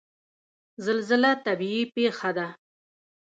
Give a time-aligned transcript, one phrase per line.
[0.85, 2.47] زلزله طبیعي پیښه ده